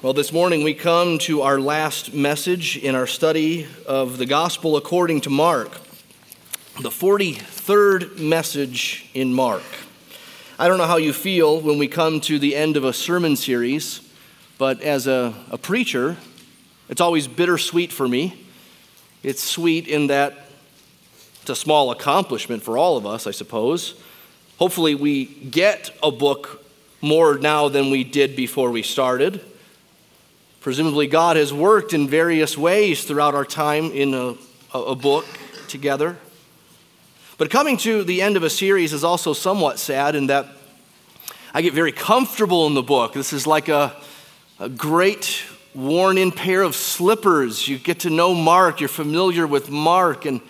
[0.00, 4.76] Well, this morning we come to our last message in our study of the Gospel
[4.76, 5.72] according to Mark,
[6.80, 9.64] the 43rd message in Mark.
[10.56, 13.34] I don't know how you feel when we come to the end of a sermon
[13.34, 14.00] series,
[14.56, 16.16] but as a, a preacher,
[16.88, 18.46] it's always bittersweet for me.
[19.24, 20.32] It's sweet in that
[21.40, 24.00] it's a small accomplishment for all of us, I suppose.
[24.60, 26.64] Hopefully, we get a book
[27.00, 29.44] more now than we did before we started.
[30.60, 34.34] Presumably, God has worked in various ways throughout our time in a,
[34.74, 35.24] a, book
[35.68, 36.16] together.
[37.36, 40.48] But coming to the end of a series is also somewhat sad in that
[41.54, 43.12] I get very comfortable in the book.
[43.12, 43.94] This is like a,
[44.58, 45.44] a great
[45.76, 47.68] worn in pair of slippers.
[47.68, 50.40] You get to know Mark, you're familiar with Mark, and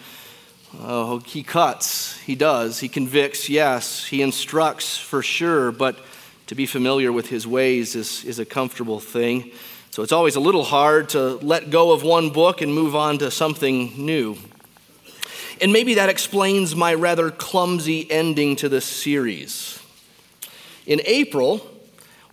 [0.80, 5.98] oh, he cuts, he does, he convicts, yes, he instructs for sure, but
[6.46, 9.52] to be familiar with his ways is, is a comfortable thing.
[9.91, 13.19] So it's always a little hard to let go of one book and move on
[13.19, 14.36] to something new.
[15.61, 19.83] And maybe that explains my rather clumsy ending to this series.
[20.86, 21.67] In April,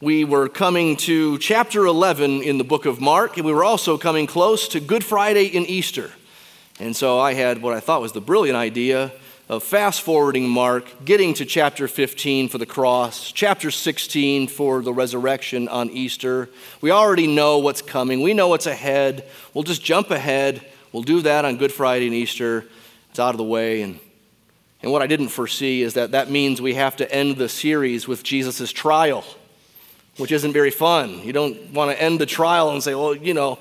[0.02, 3.98] we were coming to chapter 11 in the book of Mark, and we were also
[3.98, 6.12] coming close to Good Friday and Easter.
[6.80, 9.12] And so I had what I thought was the brilliant idea
[9.48, 14.92] of fast forwarding Mark, getting to chapter 15 for the cross, chapter 16 for the
[14.92, 16.50] resurrection on Easter.
[16.82, 19.26] We already know what's coming, we know what's ahead.
[19.54, 20.66] We'll just jump ahead.
[20.92, 22.66] We'll do that on Good Friday and Easter.
[23.10, 23.82] It's out of the way.
[23.82, 24.00] And,
[24.82, 28.08] and what I didn't foresee is that that means we have to end the series
[28.08, 29.26] with Jesus' trial,
[30.18, 31.20] which isn't very fun.
[31.20, 33.60] You don't want to end the trial and say, well, you know,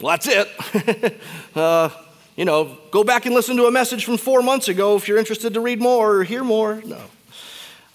[0.00, 1.20] well, that's it.
[1.54, 1.88] uh,
[2.36, 5.18] you know, go back and listen to a message from four months ago if you're
[5.18, 6.82] interested to read more or hear more.
[6.84, 7.00] No.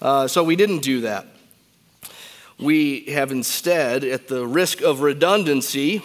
[0.00, 1.26] Uh, so we didn't do that.
[2.58, 6.02] We have instead, at the risk of redundancy,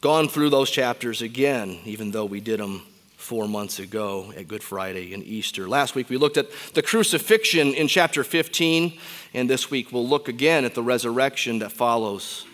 [0.00, 2.82] gone through those chapters again, even though we did them
[3.16, 5.68] four months ago at Good Friday and Easter.
[5.68, 8.96] Last week we looked at the crucifixion in chapter 15,
[9.34, 12.46] and this week we'll look again at the resurrection that follows.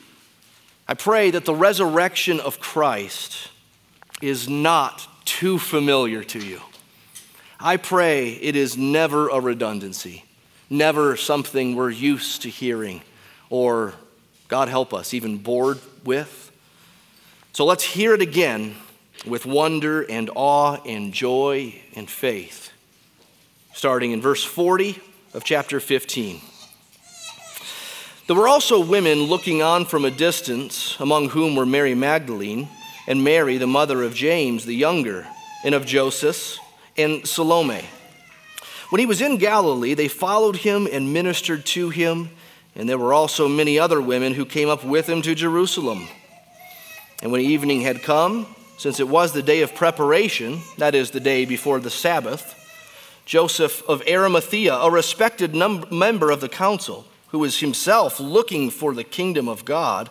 [0.88, 3.50] I pray that the resurrection of Christ
[4.22, 6.60] is not too familiar to you.
[7.58, 10.24] I pray it is never a redundancy,
[10.70, 13.02] never something we're used to hearing
[13.50, 13.94] or,
[14.48, 16.50] God help us, even bored with.
[17.52, 18.76] So let's hear it again
[19.26, 22.70] with wonder and awe and joy and faith.
[23.74, 25.00] Starting in verse 40
[25.34, 26.40] of chapter 15.
[28.26, 32.68] There were also women looking on from a distance, among whom were Mary Magdalene
[33.06, 35.26] and Mary, the mother of James the younger,
[35.64, 36.58] and of Joseph,
[36.96, 37.84] and Salome.
[38.90, 42.30] When he was in Galilee, they followed him and ministered to him,
[42.74, 46.08] and there were also many other women who came up with him to Jerusalem.
[47.22, 51.20] And when evening had come, since it was the day of preparation, that is, the
[51.20, 52.58] day before the Sabbath,
[53.24, 58.92] Joseph of Arimathea, a respected num- member of the council, who was himself looking for
[58.92, 60.10] the kingdom of God,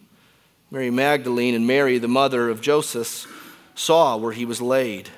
[0.73, 3.27] Mary Magdalene and Mary, the mother of Joseph,
[3.75, 5.09] saw where he was laid.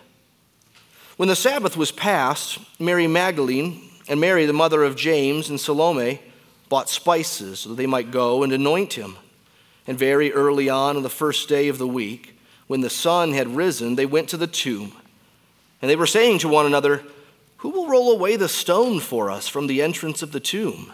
[1.15, 6.21] When the Sabbath was past, Mary Magdalene and Mary, the mother of James and Salome,
[6.69, 9.15] bought spices so that they might go and anoint him.
[9.85, 12.35] And very early on, on the first day of the week,
[12.65, 14.93] when the sun had risen, they went to the tomb.
[15.83, 17.03] And they were saying to one another,
[17.57, 20.93] Who will roll away the stone for us from the entrance of the tomb?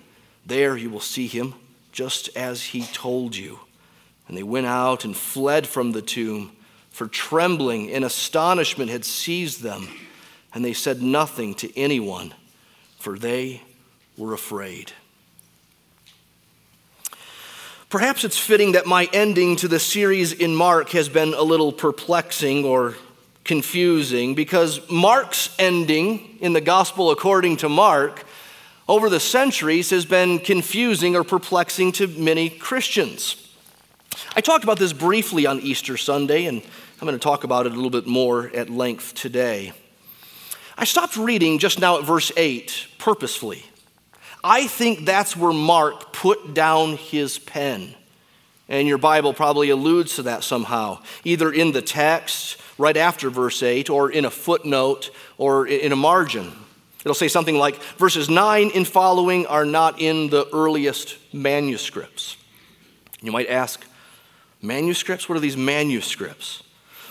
[0.45, 1.55] There you will see him,
[1.91, 3.59] just as he told you.
[4.27, 6.51] And they went out and fled from the tomb,
[6.89, 9.87] for trembling and astonishment had seized them.
[10.53, 12.33] And they said nothing to anyone,
[12.99, 13.61] for they
[14.17, 14.91] were afraid.
[17.89, 21.73] Perhaps it's fitting that my ending to the series in Mark has been a little
[21.73, 22.95] perplexing or
[23.43, 28.23] confusing because Mark's ending in the gospel according to Mark
[28.91, 33.37] over the centuries has been confusing or perplexing to many Christians.
[34.35, 37.71] I talked about this briefly on Easter Sunday, and I'm going to talk about it
[37.71, 39.71] a little bit more at length today.
[40.77, 43.63] I stopped reading just now at verse 8 purposefully.
[44.43, 47.95] I think that's where Mark put down his pen.
[48.67, 53.63] And your Bible probably alludes to that somehow, either in the text right after verse
[53.63, 56.51] 8, or in a footnote, or in a margin.
[57.03, 62.37] It'll say something like, verses 9 and following are not in the earliest manuscripts.
[63.21, 63.83] You might ask,
[64.61, 65.27] manuscripts?
[65.27, 66.63] What are these manuscripts?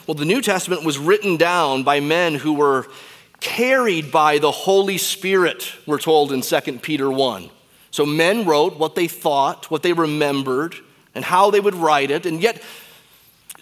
[0.07, 2.87] Well, the New Testament was written down by men who were
[3.41, 7.51] carried by the Holy Spirit, we're told in 2 Peter 1.
[7.91, 10.77] So men wrote what they thought, what they remembered,
[11.15, 12.63] and how they would write it, and yet,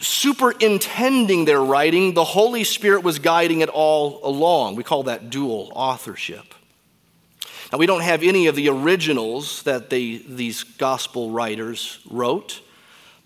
[0.01, 4.77] superintending their writing, the Holy Spirit was guiding it all along.
[4.77, 6.55] We call that dual authorship.
[7.73, 12.63] Now, we don't have any of the originals that they, these gospel writers wrote,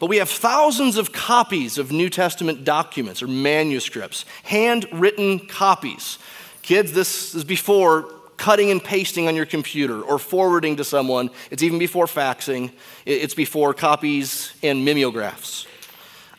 [0.00, 6.18] but we have thousands of copies of New Testament documents or manuscripts, handwritten copies
[6.62, 8.04] Kids, this is before
[8.36, 11.28] cutting and pasting on your computer or forwarding to someone.
[11.50, 12.72] It's even before faxing,
[13.04, 15.66] it's before copies and mimeographs.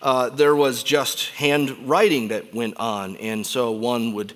[0.03, 4.33] Uh, there was just handwriting that went on, and so one would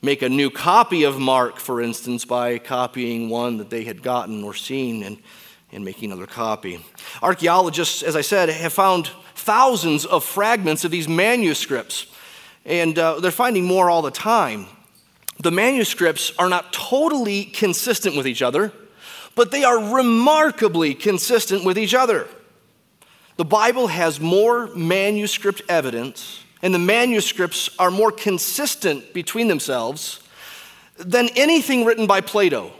[0.00, 4.42] make a new copy of Mark, for instance, by copying one that they had gotten
[4.42, 5.18] or seen and,
[5.72, 6.82] and making another copy.
[7.20, 12.06] Archaeologists, as I said, have found thousands of fragments of these manuscripts,
[12.64, 14.66] and uh, they're finding more all the time
[15.42, 18.72] the manuscripts are not totally consistent with each other,
[19.34, 22.28] but they are remarkably consistent with each other.
[23.36, 30.20] The Bible has more manuscript evidence, and the manuscripts are more consistent between themselves
[30.98, 32.72] than anything written by Plato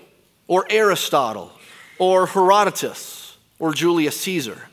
[0.47, 1.53] or Aristotle
[1.99, 4.69] or Herodotus or Julius Caesar.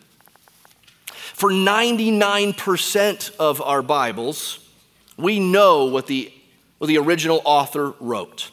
[1.34, 4.60] For 99% of our Bibles,
[5.18, 6.34] we know what the
[6.80, 8.52] what the original author wrote.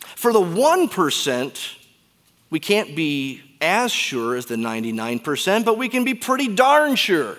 [0.00, 1.76] For the 1%,
[2.50, 7.36] we can't be as sure as the 99%, but we can be pretty darn sure.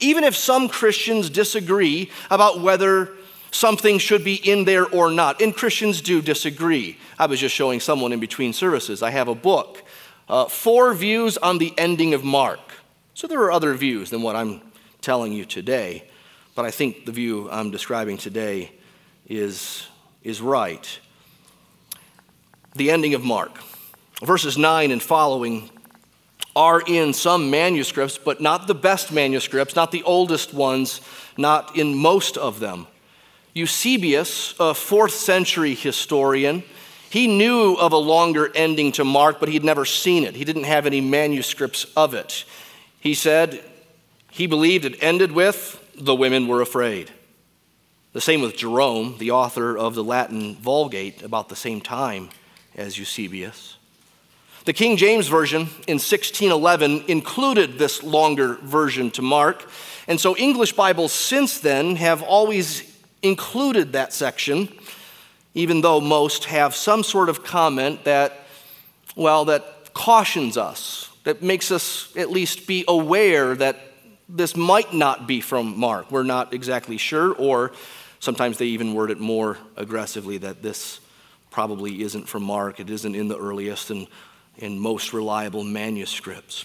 [0.00, 3.10] Even if some Christians disagree about whether
[3.50, 6.98] something should be in there or not, and Christians do disagree.
[7.18, 9.02] I was just showing someone in between services.
[9.02, 9.82] I have a book,
[10.28, 12.60] uh, Four Views on the Ending of Mark.
[13.14, 14.60] So there are other views than what I'm
[15.00, 16.04] telling you today,
[16.54, 18.72] but I think the view I'm describing today
[19.28, 19.86] is,
[20.22, 20.98] is right.
[22.74, 23.52] The ending of Mark,
[24.22, 25.70] verses 9 and following,
[26.56, 31.00] are in some manuscripts, but not the best manuscripts, not the oldest ones,
[31.36, 32.86] not in most of them.
[33.54, 36.62] Eusebius, a fourth century historian,
[37.10, 40.34] he knew of a longer ending to Mark, but he'd never seen it.
[40.34, 42.44] He didn't have any manuscripts of it.
[42.98, 43.62] He said
[44.30, 47.12] he believed it ended with, the women were afraid.
[48.12, 52.30] The same with Jerome, the author of the Latin Vulgate, about the same time
[52.74, 53.76] as Eusebius.
[54.64, 59.68] The King James Version in 1611 included this longer version to Mark,
[60.08, 62.82] and so English Bibles since then have always
[63.22, 64.68] included that section,
[65.54, 68.32] even though most have some sort of comment that,
[69.16, 73.78] well, that cautions us, that makes us at least be aware that
[74.28, 76.10] this might not be from Mark.
[76.10, 77.72] We're not exactly sure, or
[78.24, 80.98] Sometimes they even word it more aggressively that this
[81.50, 84.06] probably isn't from Mark, it isn't in the earliest and,
[84.60, 86.64] and most reliable manuscripts.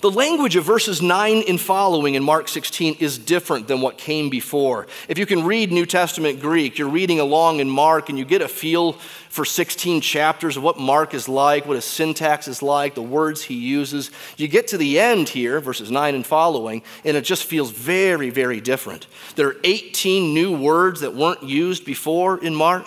[0.00, 4.30] The language of verses 9 and following in Mark 16 is different than what came
[4.30, 4.86] before.
[5.08, 8.42] If you can read New Testament Greek, you're reading along in Mark and you get
[8.42, 8.94] a feel
[9.28, 13.42] for 16 chapters of what Mark is like, what his syntax is like, the words
[13.42, 14.10] he uses.
[14.36, 18.30] You get to the end here, verses 9 and following, and it just feels very,
[18.30, 19.06] very different.
[19.34, 22.86] There are 18 new words that weren't used before in Mark,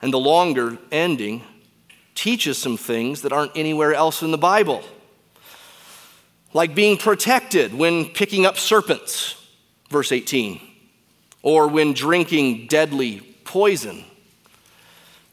[0.00, 1.42] and the longer ending
[2.18, 4.82] teaches some things that aren't anywhere else in the Bible
[6.52, 9.36] like being protected when picking up serpents,
[9.90, 10.60] verse 18,
[11.42, 14.04] or when drinking deadly poison.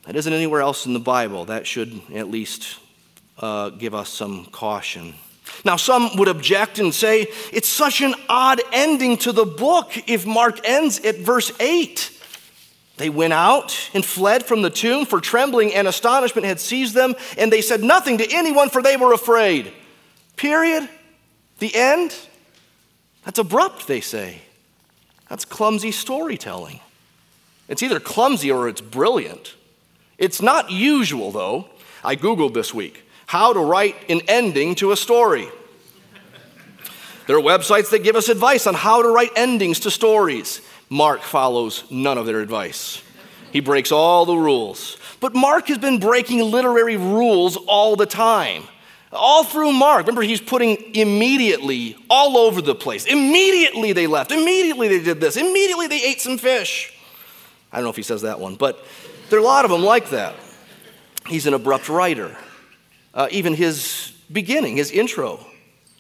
[0.06, 1.46] That isn't anywhere else in the Bible.
[1.46, 2.78] That should at least
[3.40, 5.16] uh, give us some caution.
[5.64, 10.26] Now, some would object and say it's such an odd ending to the book if
[10.26, 12.12] Mark ends at verse 8.
[12.98, 17.16] They went out and fled from the tomb, for trembling and astonishment had seized them,
[17.38, 19.74] and they said nothing to anyone, for they were afraid.
[20.38, 20.88] Period.
[21.60, 22.16] The end?
[23.26, 24.42] That's abrupt, they say.
[25.30, 26.80] That's clumsy storytelling.
[27.68, 29.56] It's either clumsy or it's brilliant.
[30.18, 31.70] It's not usual, though.
[32.04, 35.48] I Googled this week how to write an ending to a story.
[37.28, 40.62] There are websites that give us advice on how to write endings to stories.
[40.90, 43.02] Mark follows none of their advice.
[43.52, 44.98] He breaks all the rules.
[45.20, 48.64] But Mark has been breaking literary rules all the time.
[49.12, 50.02] All through Mark.
[50.06, 53.06] Remember, he's putting immediately all over the place.
[53.06, 54.32] Immediately they left.
[54.32, 55.38] Immediately they did this.
[55.38, 56.94] Immediately they ate some fish.
[57.72, 58.86] I don't know if he says that one, but
[59.30, 60.36] there are a lot of them like that.
[61.28, 62.38] He's an abrupt writer.
[63.14, 65.40] Uh, even his beginning, his intro,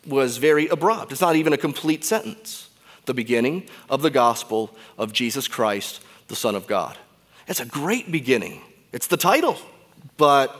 [0.06, 1.12] was very abrupt.
[1.12, 2.70] It's not even a complete sentence.
[3.06, 6.98] The beginning of the gospel of Jesus Christ, the Son of God.
[7.48, 8.62] It's a great beginning.
[8.92, 9.58] It's the title,
[10.18, 10.56] but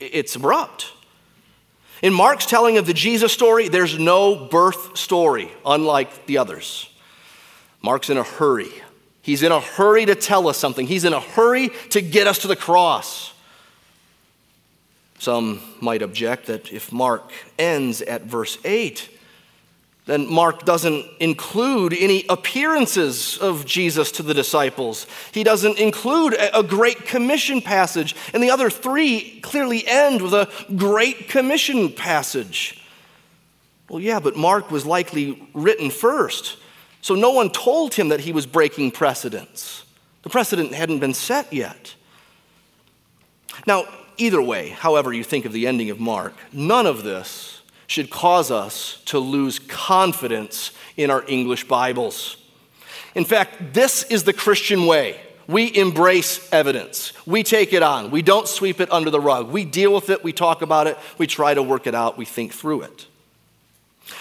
[0.00, 0.92] it's abrupt.
[2.02, 6.90] In Mark's telling of the Jesus story, there's no birth story, unlike the others.
[7.82, 8.70] Mark's in a hurry.
[9.22, 12.38] He's in a hurry to tell us something, he's in a hurry to get us
[12.40, 13.32] to the cross.
[15.18, 19.08] Some might object that if Mark ends at verse 8,
[20.08, 25.06] then Mark doesn't include any appearances of Jesus to the disciples.
[25.32, 28.16] He doesn't include a Great Commission passage.
[28.32, 32.82] And the other three clearly end with a Great Commission passage.
[33.90, 36.56] Well, yeah, but Mark was likely written first.
[37.02, 39.84] So no one told him that he was breaking precedents.
[40.22, 41.94] The precedent hadn't been set yet.
[43.66, 43.84] Now,
[44.16, 47.57] either way, however you think of the ending of Mark, none of this
[47.88, 52.36] should cause us to lose confidence in our English Bibles.
[53.16, 55.18] In fact, this is the Christian way.
[55.48, 57.14] We embrace evidence.
[57.26, 58.10] We take it on.
[58.10, 59.50] We don't sweep it under the rug.
[59.50, 60.22] We deal with it.
[60.22, 60.98] We talk about it.
[61.16, 62.18] We try to work it out.
[62.18, 63.06] We think through it.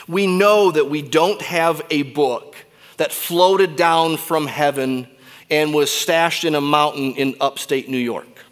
[0.07, 2.55] We know that we don't have a book
[2.95, 5.09] that floated down from heaven
[5.49, 8.45] and was stashed in a mountain in upstate New York.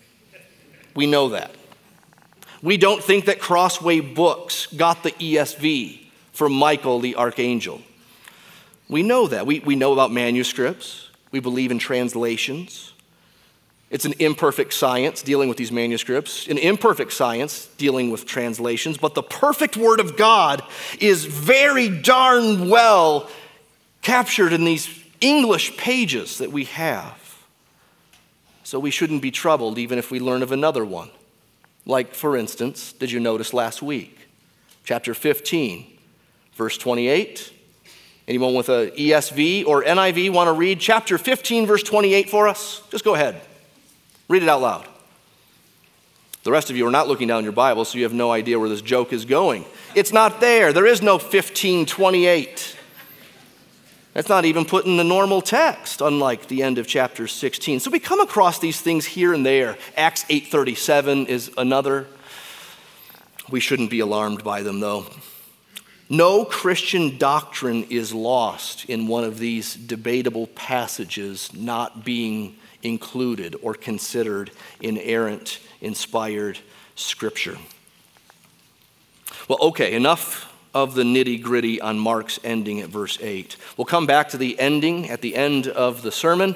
[0.93, 1.54] We know that.
[2.65, 5.99] We don't think that Crossway Books got the ESV
[6.33, 7.79] from Michael the archangel.
[8.89, 9.45] We know that.
[9.45, 12.91] We, we know about manuscripts, we believe in translations.
[13.91, 19.13] It's an imperfect science dealing with these manuscripts, an imperfect science dealing with translations, but
[19.13, 20.63] the perfect Word of God
[20.99, 23.29] is very darn well
[24.01, 24.89] captured in these
[25.21, 27.45] English pages that we have.
[28.63, 31.11] So we shouldn't be troubled even if we learn of another one.
[31.85, 34.27] Like, for instance, did you notice last week?
[34.83, 35.97] Chapter 15,
[36.55, 37.53] verse 28.
[38.27, 42.81] Anyone with a ESV or NIV want to read chapter 15, verse 28 for us?
[42.89, 43.39] Just go ahead.
[44.27, 44.87] Read it out loud.
[46.43, 48.59] The rest of you are not looking down your Bible, so you have no idea
[48.59, 49.65] where this joke is going.
[49.95, 50.73] It's not there.
[50.73, 52.77] There is no 1528.
[54.15, 57.81] That's not even put in the normal text, unlike the end of chapter 16.
[57.81, 59.77] So we come across these things here and there.
[59.97, 62.07] Acts 8:37 is another.
[63.49, 65.07] We shouldn't be alarmed by them though.
[66.07, 73.73] No Christian doctrine is lost in one of these debatable passages not being included or
[73.73, 76.59] considered inerrant, inspired
[76.95, 77.57] scripture.
[79.49, 83.55] Well, okay, enough of the nitty gritty on Mark's ending at verse 8.
[83.77, 86.55] We'll come back to the ending at the end of the sermon.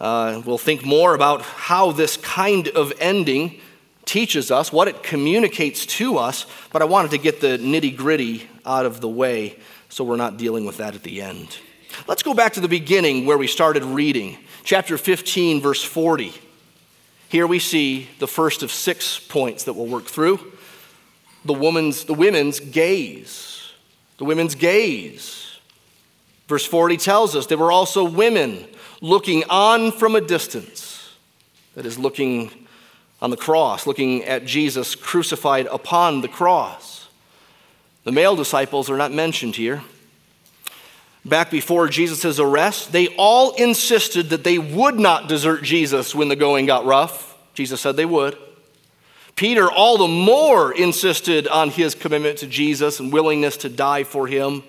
[0.00, 3.60] Uh, we'll think more about how this kind of ending
[4.06, 8.48] teaches us, what it communicates to us, but I wanted to get the nitty gritty
[8.64, 9.58] out of the way
[9.90, 11.58] so we're not dealing with that at the end.
[12.08, 16.32] Let's go back to the beginning where we started reading, chapter 15, verse 40.
[17.28, 20.51] Here we see the first of six points that we'll work through
[21.44, 23.72] the woman's, the women's gaze.
[24.18, 25.58] The women's gaze.
[26.48, 28.66] Verse 40 tells us there were also women
[29.00, 31.14] looking on from a distance,
[31.74, 32.50] that is, looking
[33.20, 37.08] on the cross, looking at Jesus crucified upon the cross.
[38.04, 39.82] The male disciples are not mentioned here.
[41.24, 46.34] Back before Jesus' arrest, they all insisted that they would not desert Jesus when the
[46.34, 47.38] going got rough.
[47.54, 48.36] Jesus said they would.
[49.36, 54.26] Peter, all the more, insisted on his commitment to Jesus and willingness to die for
[54.26, 54.62] him,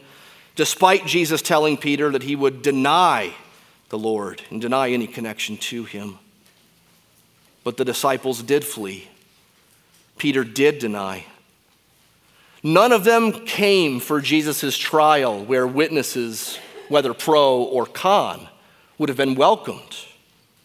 [0.56, 3.34] despite Jesus telling Peter that he would deny
[3.90, 6.18] the Lord and deny any connection to him.
[7.64, 9.08] But the disciples did flee.
[10.18, 11.26] Peter did deny.
[12.64, 18.48] None of them came for Jesus' trial, where witnesses, whether pro or con,
[18.98, 19.98] would have been welcomed.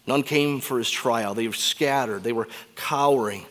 [0.06, 1.34] None came for his trial.
[1.34, 3.46] They were scattered, they were cowering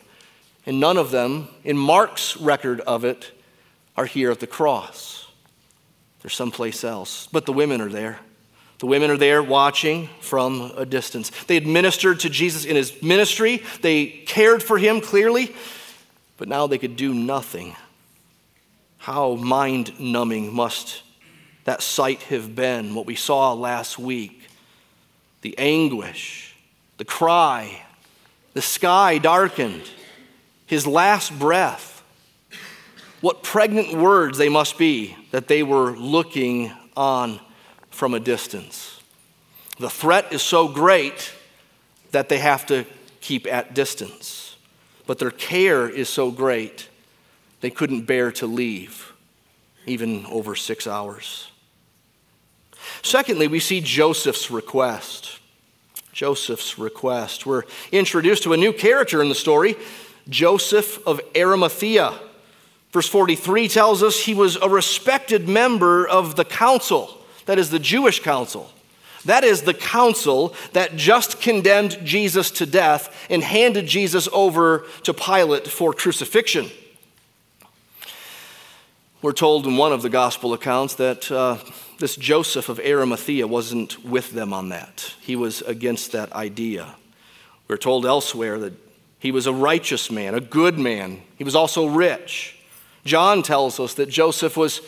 [0.68, 3.32] and none of them, in Mark's record of it,
[3.96, 5.26] are here at the cross.
[6.20, 7.26] They're someplace else.
[7.32, 8.18] But the women are there.
[8.78, 11.30] The women are there watching from a distance.
[11.46, 15.56] They administered to Jesus in his ministry, they cared for him clearly,
[16.36, 17.74] but now they could do nothing.
[18.98, 21.02] How mind numbing must
[21.64, 24.42] that sight have been, what we saw last week?
[25.40, 26.54] The anguish,
[26.98, 27.86] the cry,
[28.52, 29.88] the sky darkened,
[30.68, 32.04] his last breath.
[33.20, 37.40] What pregnant words they must be that they were looking on
[37.90, 39.00] from a distance.
[39.80, 41.32] The threat is so great
[42.12, 42.84] that they have to
[43.20, 44.56] keep at distance.
[45.06, 46.88] But their care is so great,
[47.60, 49.12] they couldn't bear to leave,
[49.86, 51.50] even over six hours.
[53.02, 55.40] Secondly, we see Joseph's request.
[56.12, 57.46] Joseph's request.
[57.46, 59.76] We're introduced to a new character in the story,
[60.28, 62.18] Joseph of Arimathea.
[62.92, 67.18] Verse 43 tells us he was a respected member of the council
[67.48, 68.70] that is the Jewish council.
[69.24, 75.14] That is the council that just condemned Jesus to death and handed Jesus over to
[75.14, 76.70] Pilate for crucifixion.
[79.22, 81.56] We're told in one of the gospel accounts that uh,
[81.98, 85.14] this Joseph of Arimathea wasn't with them on that.
[85.22, 86.96] He was against that idea.
[87.66, 88.74] We're told elsewhere that
[89.18, 91.22] he was a righteous man, a good man.
[91.36, 92.58] He was also rich.
[93.04, 94.80] John tells us that Joseph was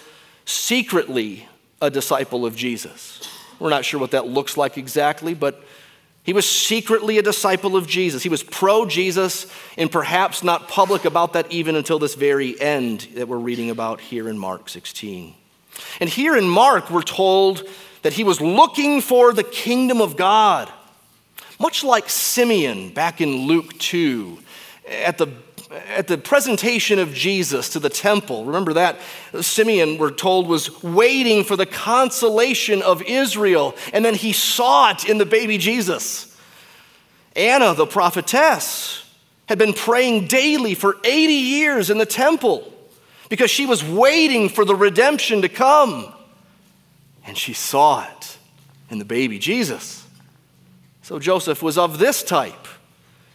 [0.44, 1.48] secretly
[1.80, 3.26] a disciple of Jesus.
[3.58, 5.62] We're not sure what that looks like exactly, but
[6.22, 8.22] he was secretly a disciple of Jesus.
[8.22, 9.46] He was pro Jesus
[9.78, 14.00] and perhaps not public about that even until this very end that we're reading about
[14.00, 15.34] here in Mark 16.
[16.00, 17.66] And here in Mark, we're told
[18.02, 20.70] that he was looking for the kingdom of God,
[21.60, 24.38] much like Simeon back in Luke 2
[24.88, 25.28] at the
[25.70, 28.98] at the presentation of Jesus to the temple, remember that
[29.40, 35.08] Simeon, we're told, was waiting for the consolation of Israel, and then he saw it
[35.08, 36.36] in the baby Jesus.
[37.36, 39.04] Anna, the prophetess,
[39.46, 42.72] had been praying daily for 80 years in the temple
[43.28, 46.12] because she was waiting for the redemption to come.
[47.26, 48.38] And she saw it
[48.90, 49.99] in the baby Jesus.
[51.10, 52.68] So Joseph was of this type.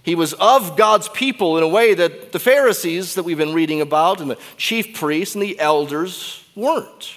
[0.02, 3.82] He was of God's people in a way that the Pharisees that we've been reading
[3.82, 7.16] about and the chief priests and the elders weren't.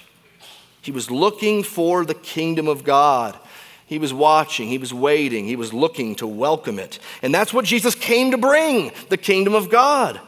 [0.81, 3.39] He was looking for the kingdom of God.
[3.85, 6.99] He was watching, he was waiting, he was looking to welcome it.
[7.21, 10.19] And that's what Jesus came to bring the kingdom of God.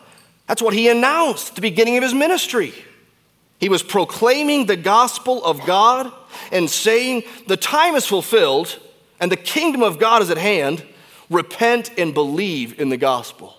[0.47, 2.73] That's what he announced at the beginning of his ministry.
[3.59, 6.09] He was proclaiming the gospel of God
[6.53, 8.79] and saying, The time is fulfilled
[9.21, 10.83] and the kingdom of God is at hand
[11.29, 13.55] repent and believe in the gospel.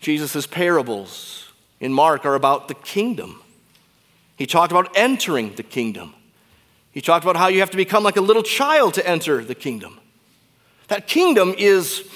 [0.00, 3.40] Jesus' parables in Mark are about the kingdom.
[4.36, 6.14] He talked about entering the kingdom.
[6.90, 9.54] He talked about how you have to become like a little child to enter the
[9.54, 10.00] kingdom.
[10.88, 12.10] That kingdom is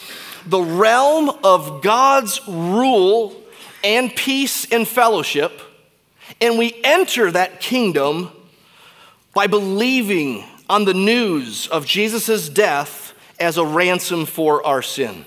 [0.44, 3.36] the realm of God's rule
[3.84, 5.60] and peace and fellowship.
[6.40, 8.32] And we enter that kingdom
[9.32, 15.24] by believing on the news of Jesus' death as a ransom for our sin.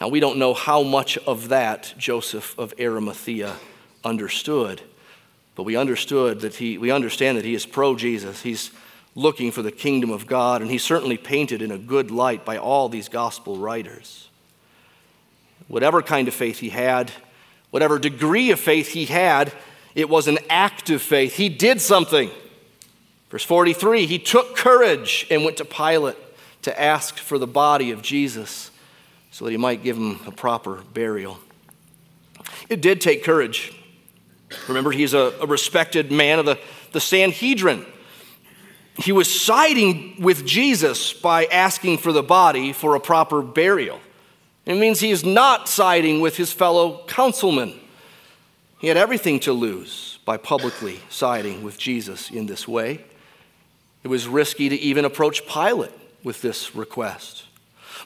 [0.00, 3.56] Now, we don't know how much of that Joseph of Arimathea
[4.04, 4.82] understood,
[5.56, 8.42] but we understood that he, we understand that he is pro Jesus.
[8.42, 8.70] He's
[9.14, 12.58] looking for the kingdom of God, and he's certainly painted in a good light by
[12.58, 14.28] all these gospel writers.
[15.66, 17.10] Whatever kind of faith he had,
[17.70, 19.52] whatever degree of faith he had,
[19.96, 21.34] it was an active faith.
[21.34, 22.30] He did something.
[23.30, 26.16] Verse 43 he took courage and went to Pilate
[26.62, 28.70] to ask for the body of Jesus
[29.30, 31.38] so that he might give him a proper burial.
[32.68, 33.72] It did take courage.
[34.66, 36.58] Remember, he's a, a respected man of the,
[36.92, 37.84] the Sanhedrin.
[38.96, 44.00] He was siding with Jesus by asking for the body for a proper burial.
[44.66, 47.78] It means he is not siding with his fellow councilmen.
[48.78, 53.04] He had everything to lose by publicly siding with Jesus in this way.
[54.04, 57.44] It was risky to even approach Pilate with this request.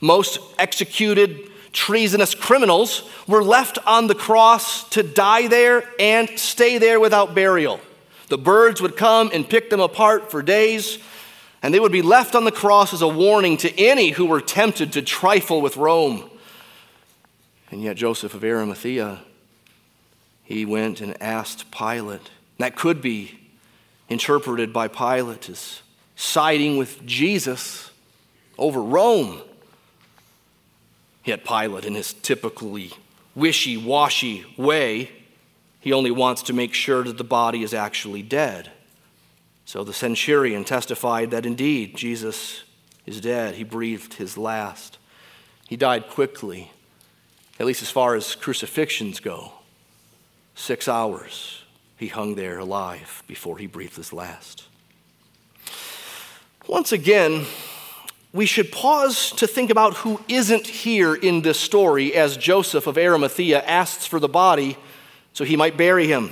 [0.00, 7.00] Most executed treasonous criminals were left on the cross to die there and stay there
[7.00, 7.81] without burial.
[8.28, 10.98] The birds would come and pick them apart for days,
[11.62, 14.40] and they would be left on the cross as a warning to any who were
[14.40, 16.28] tempted to trifle with Rome.
[17.70, 19.20] And yet, Joseph of Arimathea,
[20.42, 22.31] he went and asked Pilate.
[22.59, 23.38] That could be
[24.12, 25.83] interpreted by Pilate as
[26.14, 27.90] siding with Jesus
[28.59, 29.40] over Rome.
[31.25, 32.92] Yet Pilate, in his typically
[33.35, 35.11] wishy washy way,
[35.81, 38.70] He only wants to make sure that the body is actually dead.
[39.64, 42.62] So the centurion testified that indeed Jesus
[43.07, 43.55] is dead.
[43.55, 44.98] He breathed his last.
[45.68, 46.70] He died quickly,
[47.59, 49.53] at least as far as crucifixions go.
[50.55, 51.62] Six hours
[52.03, 54.65] he hung there alive before he breathed his last.
[56.67, 57.47] Once again,
[58.33, 62.99] we should pause to think about who isn't here in this story as Joseph of
[62.99, 64.77] Arimathea asks for the body
[65.33, 66.31] so he might bury him.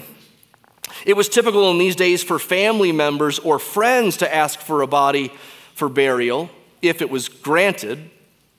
[1.07, 4.89] It was typical in these days for family members or friends to ask for a
[4.89, 5.33] body
[5.75, 6.51] for burial.
[6.83, 8.11] If it was granted,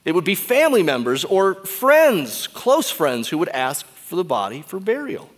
[0.06, 4.62] it would be family members or friends, close friends, who would ask for the body
[4.62, 5.28] for burial.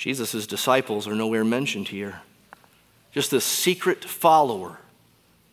[0.00, 2.22] Jesus' disciples are nowhere mentioned here.
[3.12, 4.78] Just this secret follower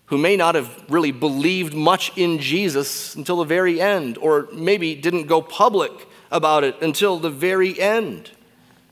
[0.06, 4.96] who may not have really believed much in Jesus until the very end, or maybe
[4.96, 5.92] didn't go public
[6.32, 8.32] about it until the very end.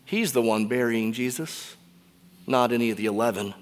[0.03, 1.77] He's the one burying Jesus,
[2.45, 3.53] not any of the eleven.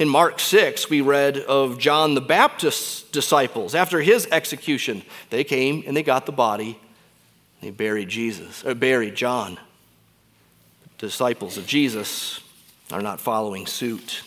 [0.00, 3.76] In Mark 6, we read of John the Baptist's disciples.
[3.76, 6.76] After his execution, they came and they got the body.
[7.60, 9.60] They buried Jesus, or buried John.
[11.02, 12.40] Disciples of Jesus
[12.92, 14.22] are not following suit.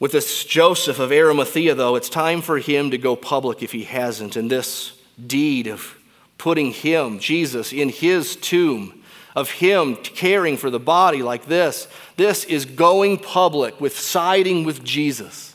[0.00, 3.84] With this Joseph of Arimathea, though, it's time for him to go public if he
[3.84, 4.36] hasn't.
[4.36, 5.98] And this deed of
[6.38, 9.02] putting him, Jesus, in his tomb,
[9.36, 14.82] of him caring for the body like this, this is going public with siding with
[14.82, 15.54] Jesus.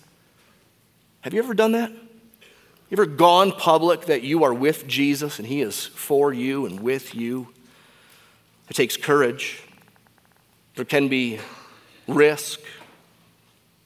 [1.22, 1.90] Have you ever done that?
[1.90, 6.80] You ever gone public that you are with Jesus and he is for you and
[6.80, 7.48] with you?
[8.70, 9.62] It takes courage.
[10.76, 11.40] There can be
[12.08, 12.60] risk.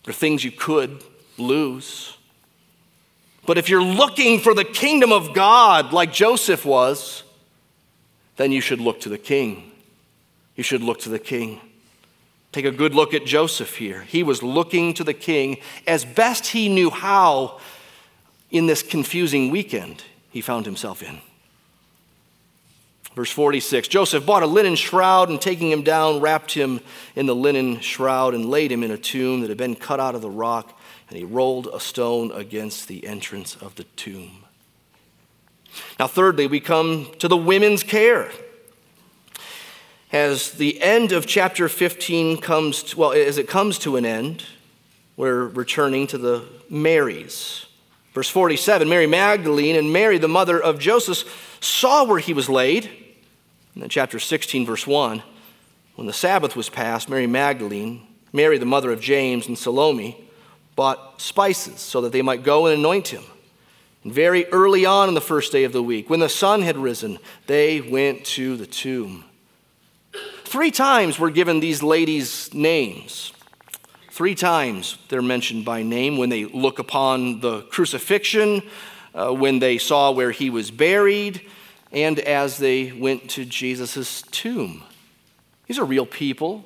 [0.03, 1.03] There are things you could
[1.37, 2.17] lose.
[3.45, 7.23] But if you're looking for the kingdom of God like Joseph was,
[8.37, 9.71] then you should look to the king.
[10.55, 11.59] You should look to the king.
[12.51, 14.01] Take a good look at Joseph here.
[14.01, 17.59] He was looking to the king as best he knew how
[18.49, 21.21] in this confusing weekend he found himself in.
[23.15, 26.79] Verse 46 Joseph bought a linen shroud and taking him down, wrapped him
[27.15, 30.15] in the linen shroud and laid him in a tomb that had been cut out
[30.15, 34.45] of the rock, and he rolled a stone against the entrance of the tomb.
[35.99, 38.31] Now, thirdly, we come to the women's care.
[40.11, 44.43] As the end of chapter 15 comes, to, well, as it comes to an end,
[45.15, 47.65] we're returning to the Marys.
[48.13, 52.89] Verse 47 Mary Magdalene and Mary, the mother of Joseph, saw where he was laid
[53.73, 55.23] and then, chapter 16, verse 1
[55.95, 58.01] when the Sabbath was passed, Mary Magdalene,
[58.33, 60.17] Mary, the mother of James, and Salome
[60.75, 63.23] bought spices so that they might go and anoint him.
[64.03, 66.77] And very early on in the first day of the week, when the sun had
[66.77, 69.25] risen, they went to the tomb.
[70.43, 73.33] Three times were given these ladies names.
[74.09, 78.63] Three times they're mentioned by name when they look upon the crucifixion,
[79.13, 81.41] uh, when they saw where he was buried,
[81.91, 84.83] and as they went to Jesus' tomb.
[85.67, 86.65] These are real people,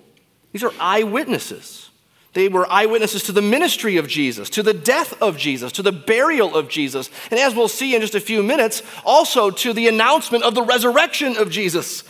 [0.51, 1.89] these are eyewitnesses.
[2.33, 5.93] They were eyewitnesses to the ministry of Jesus, to the death of Jesus, to the
[5.93, 9.87] burial of Jesus, and as we'll see in just a few minutes, also to the
[9.87, 12.03] announcement of the resurrection of Jesus.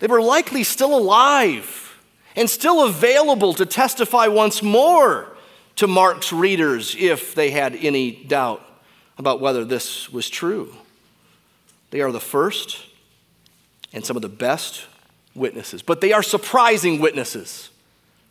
[0.00, 1.98] They were likely still alive
[2.36, 5.36] and still available to testify once more
[5.76, 8.64] to Mark's readers if they had any doubt
[9.18, 10.74] about whether this was true.
[11.90, 12.84] They are the first
[13.92, 14.86] and some of the best
[15.34, 17.70] witnesses, but they are surprising witnesses.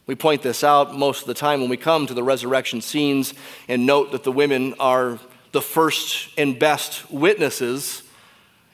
[0.05, 3.33] We point this out most of the time when we come to the resurrection scenes
[3.67, 5.19] and note that the women are
[5.51, 8.03] the first and best witnesses.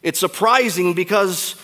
[0.01, 1.55] It's surprising because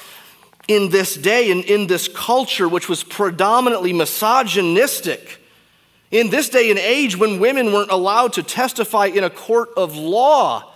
[0.68, 5.40] in this day and in this culture, which was predominantly misogynistic,
[6.12, 9.96] in this day and age when women weren't allowed to testify in a court of
[9.96, 10.69] law,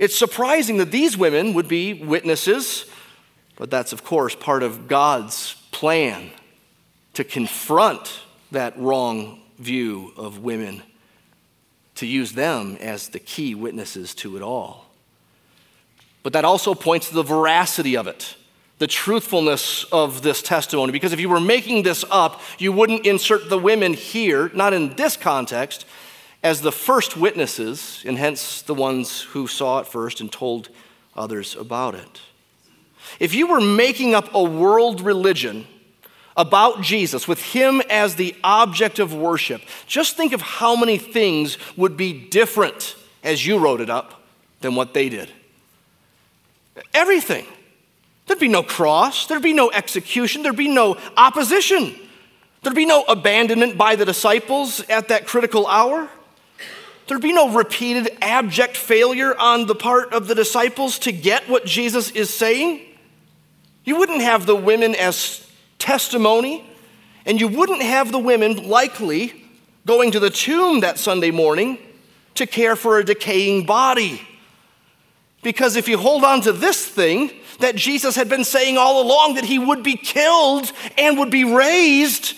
[0.00, 2.86] it's surprising that these women would be witnesses,
[3.56, 6.30] but that's, of course, part of God's plan
[7.12, 10.82] to confront that wrong view of women,
[11.96, 14.86] to use them as the key witnesses to it all.
[16.22, 18.36] But that also points to the veracity of it,
[18.78, 20.92] the truthfulness of this testimony.
[20.92, 24.96] Because if you were making this up, you wouldn't insert the women here, not in
[24.96, 25.84] this context,
[26.42, 30.70] as the first witnesses, and hence the ones who saw it first and told
[31.14, 32.20] others about it.
[33.18, 35.66] If you were making up a world religion
[36.36, 41.58] about Jesus with him as the object of worship, just think of how many things
[41.76, 44.22] would be different as you wrote it up
[44.60, 45.30] than what they did.
[46.94, 47.44] Everything.
[48.26, 51.96] There'd be no cross, there'd be no execution, there'd be no opposition,
[52.62, 56.08] there'd be no abandonment by the disciples at that critical hour.
[57.10, 61.66] There'd be no repeated abject failure on the part of the disciples to get what
[61.66, 62.82] Jesus is saying.
[63.82, 65.44] You wouldn't have the women as
[65.80, 66.64] testimony,
[67.26, 69.44] and you wouldn't have the women likely
[69.88, 71.78] going to the tomb that Sunday morning
[72.36, 74.22] to care for a decaying body.
[75.42, 79.34] Because if you hold on to this thing that Jesus had been saying all along
[79.34, 82.36] that he would be killed and would be raised,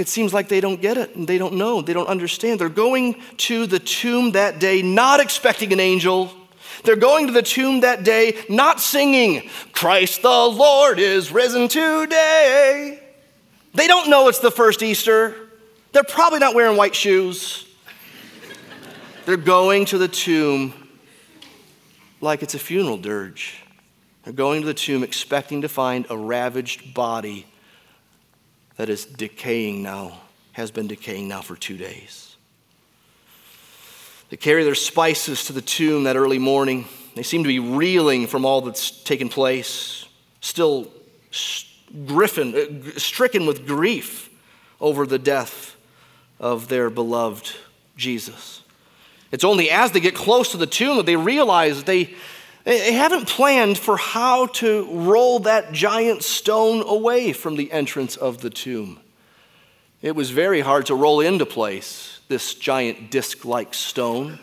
[0.00, 2.58] it seems like they don't get it and they don't know, they don't understand.
[2.58, 6.32] They're going to the tomb that day not expecting an angel.
[6.82, 13.02] They're going to the tomb that day not singing, Christ the Lord is risen today.
[13.74, 15.36] They don't know it's the first Easter.
[15.92, 17.66] They're probably not wearing white shoes.
[19.26, 20.72] They're going to the tomb
[22.20, 23.62] like it's a funeral dirge.
[24.24, 27.46] They're going to the tomb expecting to find a ravaged body
[28.80, 30.18] that is decaying now,
[30.52, 32.34] has been decaying now for two days.
[34.30, 36.86] They carry their spices to the tomb that early morning.
[37.14, 40.06] They seem to be reeling from all that's taken place,
[40.40, 40.90] still
[42.06, 44.30] griffin, uh, stricken with grief
[44.80, 45.76] over the death
[46.38, 47.54] of their beloved
[47.98, 48.62] Jesus.
[49.30, 52.14] It's only as they get close to the tomb that they realize that they,
[52.64, 58.40] they haven't planned for how to roll that giant stone away from the entrance of
[58.40, 59.00] the tomb.
[60.02, 64.38] It was very hard to roll into place this giant disc like stone.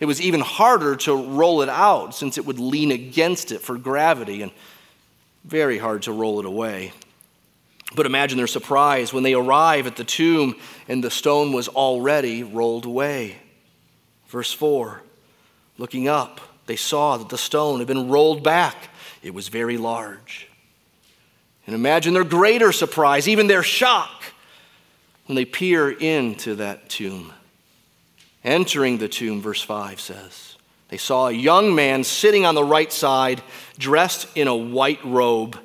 [0.00, 3.76] It was even harder to roll it out since it would lean against it for
[3.76, 4.50] gravity and
[5.44, 6.92] very hard to roll it away.
[7.94, 10.56] But imagine their surprise when they arrive at the tomb
[10.88, 13.36] and the stone was already rolled away.
[14.28, 15.02] Verse 4
[15.78, 18.90] Looking up, they saw that the stone had been rolled back.
[19.22, 20.48] It was very large.
[21.66, 24.24] And imagine their greater surprise, even their shock,
[25.26, 27.32] when they peer into that tomb.
[28.44, 30.56] Entering the tomb, verse 5 says,
[30.88, 33.42] they saw a young man sitting on the right side,
[33.76, 35.58] dressed in a white robe,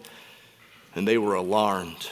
[0.96, 2.10] and they were alarmed.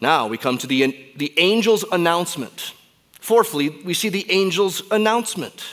[0.00, 2.72] Now we come to the, the angel's announcement.
[3.20, 5.66] Fourthly, we see the angel's announcement.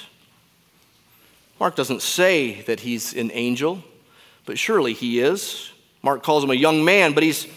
[1.59, 3.83] Mark doesn't say that he's an angel,
[4.45, 5.71] but surely he is.
[6.01, 7.47] Mark calls him a young man, but he's,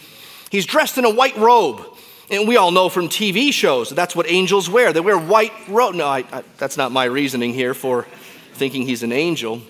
[0.51, 1.85] he's dressed in a white robe.
[2.31, 4.93] And we all know from TV shows that that's what angels wear.
[4.93, 5.95] They wear white robe.
[5.95, 8.07] No, I, I, that's not my reasoning here for
[8.53, 9.63] thinking he's an angel.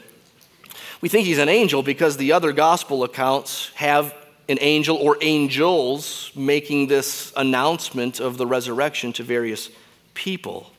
[1.01, 4.15] We think he's an angel because the other gospel accounts have
[4.49, 9.71] an angel or angels making this announcement of the resurrection to various
[10.15, 10.71] people.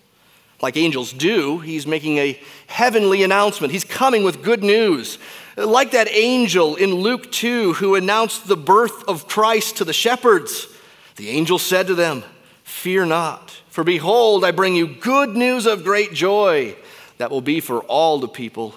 [0.61, 3.71] Like angels do, he's making a heavenly announcement.
[3.71, 5.17] He's coming with good news.
[5.55, 10.67] Like that angel in Luke 2 who announced the birth of Christ to the shepherds,
[11.15, 12.23] the angel said to them,
[12.63, 16.75] Fear not, for behold, I bring you good news of great joy
[17.17, 18.75] that will be for all the people.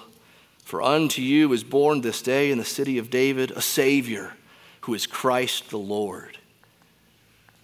[0.63, 4.33] For unto you is born this day in the city of David a Savior
[4.81, 6.37] who is Christ the Lord.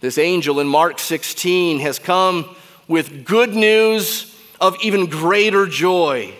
[0.00, 2.56] This angel in Mark 16 has come
[2.90, 6.34] with good news of even greater joy.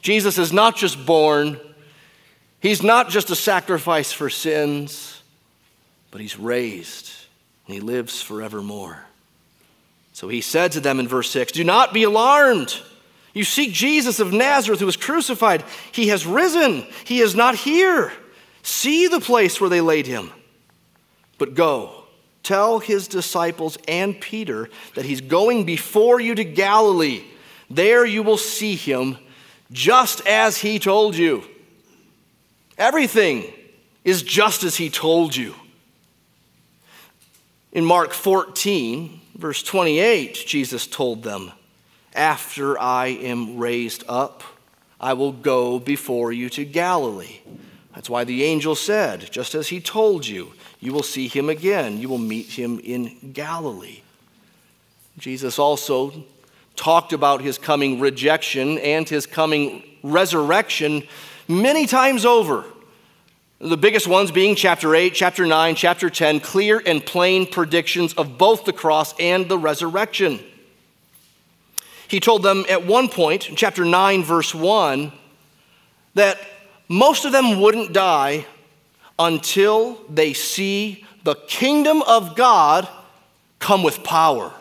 [0.00, 1.60] Jesus is not just born,
[2.60, 5.22] he's not just a sacrifice for sins,
[6.10, 7.12] but he's raised
[7.66, 9.04] and he lives forevermore.
[10.14, 12.74] So he said to them in verse 6 Do not be alarmed.
[13.34, 15.62] You seek Jesus of Nazareth who was crucified.
[15.92, 18.10] He has risen, he is not here.
[18.62, 20.30] See the place where they laid him.
[21.36, 21.97] But go
[22.42, 27.24] Tell his disciples and Peter that he's going before you to Galilee.
[27.70, 29.18] There you will see him
[29.70, 31.44] just as he told you.
[32.78, 33.52] Everything
[34.04, 35.54] is just as he told you.
[37.72, 41.52] In Mark 14, verse 28, Jesus told them,
[42.14, 44.42] After I am raised up,
[45.00, 47.40] I will go before you to Galilee.
[47.94, 51.98] That's why the angel said, Just as he told you, you will see him again.
[51.98, 54.02] You will meet him in Galilee.
[55.18, 56.24] Jesus also
[56.76, 61.06] talked about his coming rejection and his coming resurrection
[61.48, 62.64] many times over.
[63.60, 68.38] The biggest ones being chapter 8, chapter 9, chapter 10, clear and plain predictions of
[68.38, 70.38] both the cross and the resurrection.
[72.06, 75.10] He told them at one point, chapter 9, verse 1,
[76.14, 76.38] that
[76.88, 78.46] most of them wouldn't die
[79.18, 82.88] until they see the kingdom of God
[83.58, 84.52] come with power.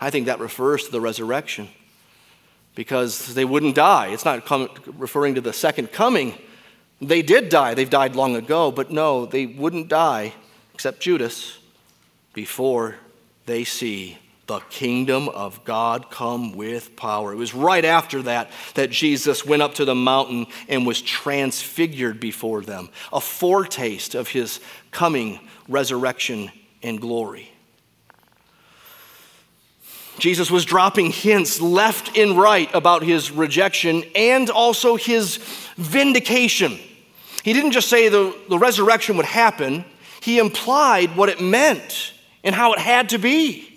[0.00, 1.68] I think that refers to the resurrection
[2.74, 4.08] because they wouldn't die.
[4.08, 4.48] It's not
[4.98, 6.34] referring to the second coming
[7.00, 7.74] They did die.
[7.74, 10.34] They've died long ago, but no, they wouldn't die,
[10.74, 11.58] except Judas,
[12.34, 12.96] before
[13.46, 17.32] they see the kingdom of God come with power.
[17.32, 22.18] It was right after that that Jesus went up to the mountain and was transfigured
[22.18, 26.50] before them, a foretaste of his coming resurrection
[26.82, 27.50] and glory.
[30.18, 35.36] Jesus was dropping hints left and right about his rejection and also his
[35.76, 36.78] vindication.
[37.44, 39.84] He didn't just say the, the resurrection would happen,
[40.22, 43.67] he implied what it meant and how it had to be.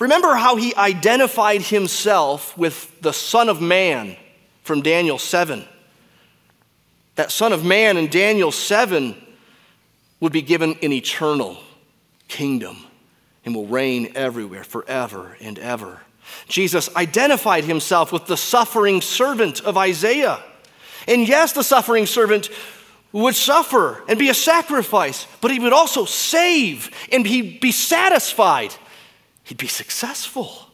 [0.00, 4.16] Remember how he identified himself with the Son of Man
[4.62, 5.64] from Daniel 7.
[7.16, 9.16] That Son of Man in Daniel 7
[10.20, 11.58] would be given an eternal
[12.28, 12.76] kingdom
[13.44, 16.00] and will reign everywhere forever and ever.
[16.46, 20.42] Jesus identified himself with the suffering servant of Isaiah.
[21.08, 22.50] And yes, the suffering servant
[23.12, 28.74] would suffer and be a sacrifice, but he would also save and he'd be satisfied.
[29.48, 30.66] He'd be successful.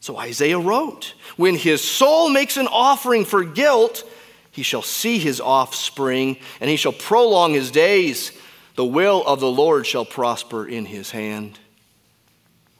[0.00, 4.02] So Isaiah wrote When his soul makes an offering for guilt,
[4.50, 8.32] he shall see his offspring, and he shall prolong his days.
[8.74, 11.60] The will of the Lord shall prosper in his hand.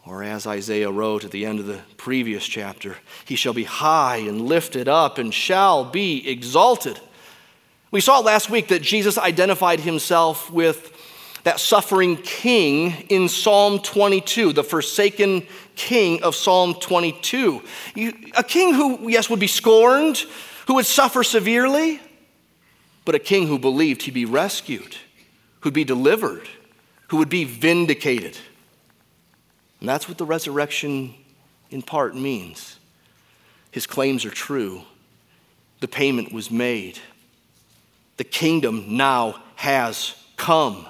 [0.05, 4.17] Or as Isaiah wrote at the end of the previous chapter, he shall be high
[4.17, 6.99] and lifted up and shall be exalted.
[7.93, 10.93] We saw last week that Jesus identified himself with
[11.49, 17.63] that suffering king in Psalm 22, the forsaken king of Psalm 22.
[18.37, 20.19] A king who, yes, would be scorned,
[20.67, 22.03] who would suffer severely,
[23.07, 24.95] but a king who believed he'd be rescued,
[25.61, 26.47] who'd be delivered,
[27.07, 28.37] who would be vindicated.
[29.81, 31.15] And that's what the resurrection
[31.71, 32.79] in part means.
[33.71, 34.83] His claims are true.
[35.81, 36.99] The payment was made.
[38.19, 40.87] The kingdom now has come.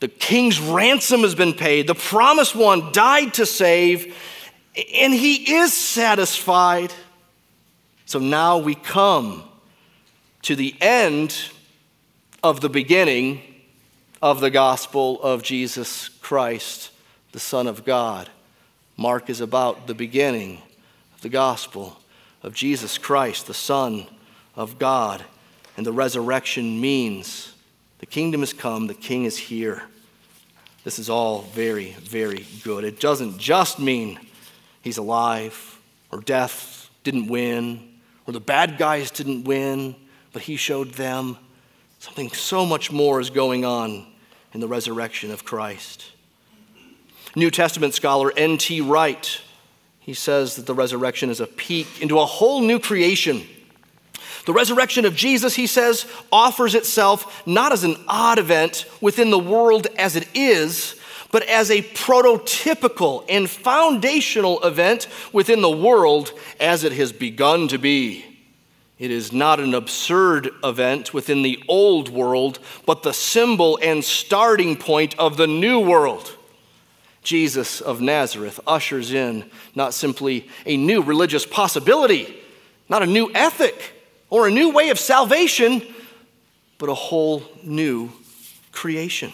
[0.00, 1.86] The king's ransom has been paid.
[1.86, 4.16] The promised one died to save,
[4.94, 6.92] and he is satisfied.
[8.06, 9.44] So now we come
[10.42, 11.36] to the end
[12.42, 13.42] of the beginning
[14.22, 16.90] of the gospel of Jesus Christ
[17.32, 18.28] the Son of God.
[18.96, 20.60] Mark is about the beginning
[21.14, 21.98] of the gospel
[22.42, 24.06] of Jesus Christ, the Son
[24.56, 25.24] of God.
[25.76, 27.54] And the resurrection means
[28.00, 29.82] the kingdom has come, the king is here.
[30.84, 32.84] This is all very, very good.
[32.84, 34.18] It doesn't just mean
[34.82, 35.78] he's alive
[36.10, 37.90] or death didn't win
[38.26, 39.94] or the bad guys didn't win,
[40.32, 41.36] but he showed them
[41.98, 44.06] something so much more is going on
[44.54, 46.12] in the resurrection of Christ.
[47.36, 48.80] New Testament scholar N.T.
[48.80, 49.40] Wright,
[50.00, 53.46] he says that the resurrection is a peek into a whole new creation.
[54.46, 59.38] The resurrection of Jesus, he says, offers itself not as an odd event within the
[59.38, 60.94] world as it is,
[61.30, 67.78] but as a prototypical and foundational event within the world as it has begun to
[67.78, 68.24] be.
[68.98, 74.76] It is not an absurd event within the old world, but the symbol and starting
[74.76, 76.36] point of the new world.
[77.22, 82.34] Jesus of Nazareth ushers in not simply a new religious possibility,
[82.88, 83.99] not a new ethic
[84.30, 85.82] or a new way of salvation,
[86.78, 88.10] but a whole new
[88.72, 89.32] creation.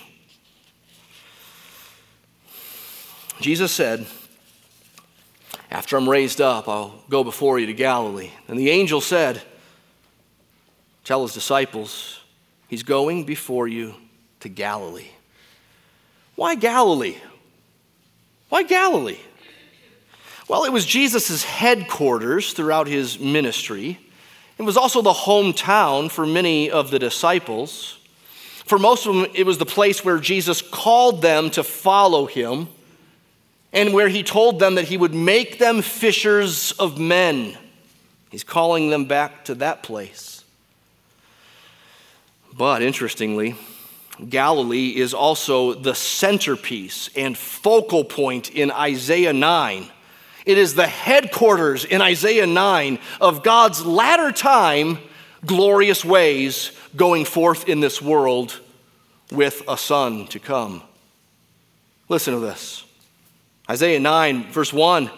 [3.40, 4.06] Jesus said,
[5.70, 8.30] After I'm raised up, I'll go before you to Galilee.
[8.48, 9.42] And the angel said,
[11.04, 12.20] Tell his disciples,
[12.68, 13.94] He's going before you
[14.40, 15.11] to Galilee.
[16.35, 17.16] Why Galilee?
[18.48, 19.20] Why Galilee?
[20.48, 23.98] Well, it was Jesus' headquarters throughout his ministry.
[24.58, 27.98] It was also the hometown for many of the disciples.
[28.64, 32.68] For most of them, it was the place where Jesus called them to follow him
[33.72, 37.57] and where he told them that he would make them fishers of men.
[38.30, 40.42] He's calling them back to that place.
[42.57, 43.54] But interestingly,
[44.28, 49.90] Galilee is also the centerpiece and focal point in Isaiah 9.
[50.47, 54.99] It is the headquarters in Isaiah 9 of God's latter time
[55.44, 58.61] glorious ways going forth in this world
[59.30, 60.82] with a son to come.
[62.09, 62.84] Listen to this
[63.68, 65.11] Isaiah 9, verse 1.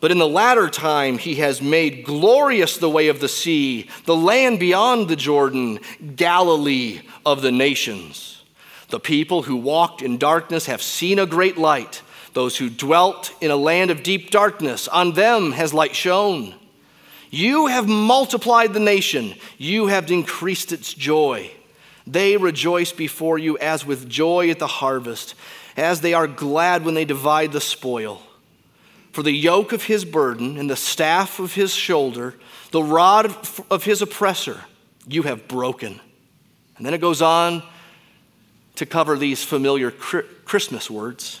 [0.00, 4.14] But in the latter time, he has made glorious the way of the sea, the
[4.14, 5.80] land beyond the Jordan,
[6.14, 8.42] Galilee of the nations.
[8.90, 12.02] The people who walked in darkness have seen a great light.
[12.34, 16.54] Those who dwelt in a land of deep darkness, on them has light shone.
[17.30, 21.50] You have multiplied the nation, you have increased its joy.
[22.06, 25.34] They rejoice before you as with joy at the harvest,
[25.76, 28.20] as they are glad when they divide the spoil.
[29.12, 32.34] For the yoke of his burden and the staff of his shoulder,
[32.72, 33.26] the rod
[33.70, 34.60] of his oppressor,
[35.06, 36.00] you have broken.
[36.76, 37.62] And then it goes on
[38.74, 41.40] to cover these familiar Christmas words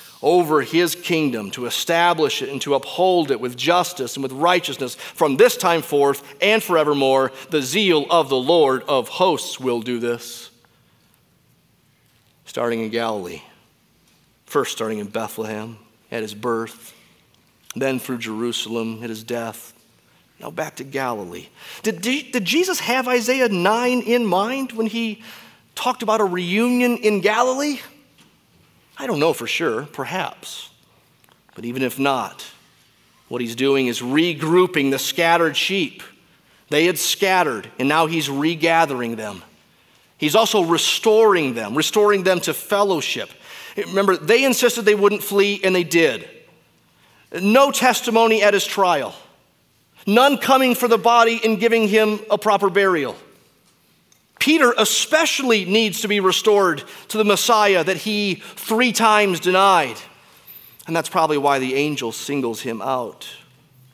[0.21, 4.95] over his kingdom to establish it and to uphold it with justice and with righteousness
[4.95, 7.31] from this time forth and forevermore.
[7.49, 10.51] The zeal of the Lord of hosts will do this
[12.51, 13.41] starting in Galilee.
[14.45, 15.77] First, starting in Bethlehem
[16.11, 16.93] at his birth,
[17.77, 19.73] then through Jerusalem at his death.
[20.37, 21.47] Now back to Galilee.
[21.81, 25.23] Did, did Jesus have Isaiah 9 in mind when he
[25.75, 27.79] talked about a reunion in Galilee?
[28.97, 30.69] I don't know for sure, perhaps.
[31.55, 32.45] But even if not,
[33.27, 36.03] what he's doing is regrouping the scattered sheep.
[36.69, 39.43] They had scattered, and now he's regathering them.
[40.17, 43.29] He's also restoring them, restoring them to fellowship.
[43.75, 46.27] Remember, they insisted they wouldn't flee, and they did.
[47.41, 49.15] No testimony at his trial,
[50.05, 53.15] none coming for the body and giving him a proper burial.
[54.41, 59.95] Peter especially needs to be restored to the Messiah that he three times denied.
[60.87, 63.29] And that's probably why the angel singles him out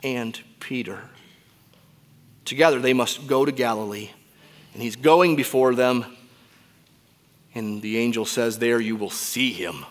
[0.02, 1.02] and Peter.
[2.44, 4.10] Together they must go to Galilee,
[4.72, 6.04] and he's going before them
[7.58, 9.84] and the angel says, There you will see him.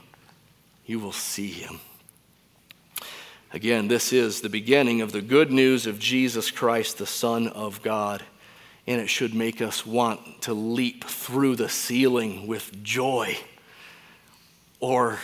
[0.86, 1.82] You will see him.
[3.52, 7.82] Again, this is the beginning of the good news of Jesus Christ, the Son of
[7.82, 8.24] God.
[8.88, 13.38] And it should make us want to leap through the ceiling with joy
[14.80, 15.20] or,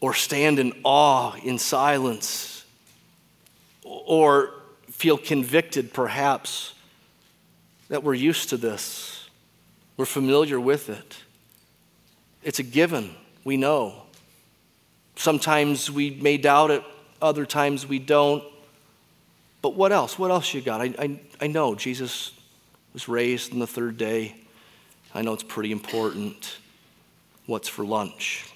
[0.00, 2.64] or stand in awe in silence
[3.82, 4.54] or
[4.90, 6.74] feel convicted, perhaps,
[7.88, 9.18] that we're used to this
[9.98, 11.16] we're familiar with it.
[12.42, 13.14] It's a given.
[13.44, 14.04] We know.
[15.16, 16.84] Sometimes we may doubt it,
[17.20, 18.44] other times we don't.
[19.60, 20.16] But what else?
[20.16, 20.80] What else you got?
[20.80, 22.32] I, I, I know Jesus
[22.92, 24.34] was raised on the third day.
[25.14, 26.58] I know it's pretty important.
[27.46, 28.52] What's for lunch?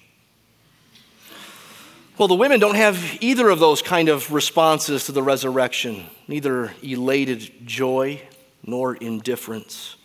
[2.17, 6.71] Well, the women don't have either of those kind of responses to the resurrection, neither
[6.83, 8.21] elated joy
[8.63, 9.95] nor indifference.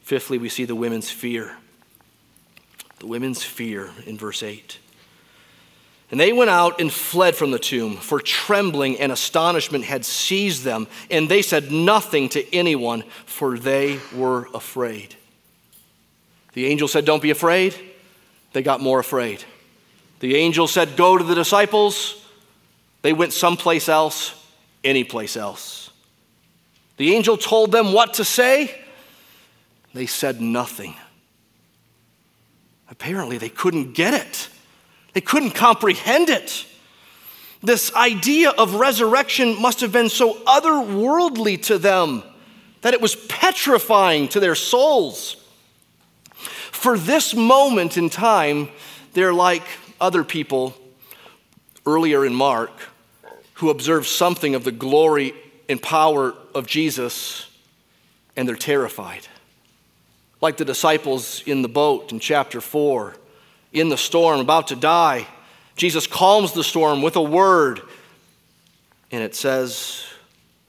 [0.00, 1.56] Fifthly, we see the women's fear.
[2.98, 4.78] The women's fear in verse 8.
[6.12, 10.62] And they went out and fled from the tomb, for trembling and astonishment had seized
[10.62, 15.16] them, and they said nothing to anyone, for they were afraid.
[16.52, 17.74] The angel said, Don't be afraid.
[18.52, 19.42] They got more afraid.
[20.20, 22.22] The angel said, Go to the disciples.
[23.00, 24.34] They went someplace else,
[24.84, 25.90] anyplace else.
[26.98, 28.78] The angel told them what to say.
[29.94, 30.94] They said nothing.
[32.90, 34.50] Apparently, they couldn't get it,
[35.12, 36.66] they couldn't comprehend it.
[37.62, 42.22] This idea of resurrection must have been so otherworldly to them
[42.80, 45.36] that it was petrifying to their souls.
[46.72, 48.68] For this moment in time,
[49.12, 49.62] they're like
[50.00, 50.74] other people
[51.86, 52.72] earlier in Mark
[53.54, 55.32] who observed something of the glory
[55.68, 57.48] and power of Jesus
[58.34, 59.28] and they're terrified
[60.42, 63.14] like the disciples in the boat in chapter 4,
[63.72, 65.26] in the storm, about to die.
[65.76, 67.80] Jesus calms the storm with a word,
[69.10, 70.04] and it says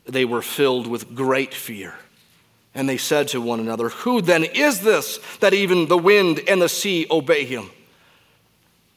[0.05, 1.93] they were filled with great fear.
[2.75, 6.61] And they said to one another, Who then is this that even the wind and
[6.61, 7.69] the sea obey him?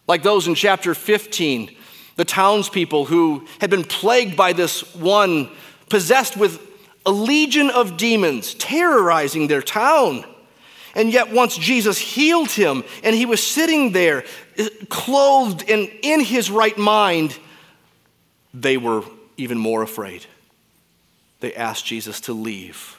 [0.06, 1.74] Like those in chapter 15,
[2.16, 5.50] the townspeople who had been plagued by this one,
[5.90, 6.60] possessed with
[7.04, 10.24] a legion of demons, terrorizing their town.
[10.96, 14.24] And yet, once Jesus healed him and he was sitting there,
[14.58, 17.38] uh, clothed and in his right mind,
[18.54, 19.04] they were
[19.36, 20.24] even more afraid.
[21.40, 22.98] They asked Jesus to leave.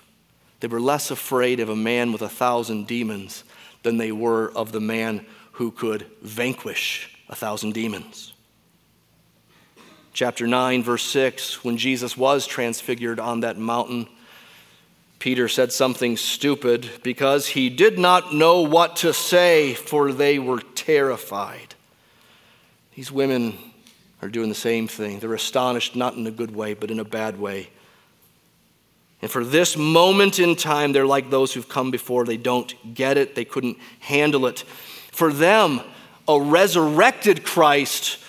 [0.60, 3.44] They were less afraid of a man with a thousand demons
[3.82, 8.34] than they were of the man who could vanquish a thousand demons.
[10.14, 14.08] Chapter 9, verse 6 when Jesus was transfigured on that mountain,
[15.20, 20.62] Peter said something stupid because he did not know what to say, for they were
[20.76, 21.76] terrified.
[22.96, 23.58] These women
[24.22, 25.20] are doing the same thing.
[25.20, 27.70] They're astonished, not in a good way, but in a bad way.
[29.22, 32.26] And for this moment in time, they're like those who've come before.
[32.26, 34.60] They don't get it, they couldn't handle it.
[35.12, 35.82] For them,
[36.28, 38.20] a resurrected Christ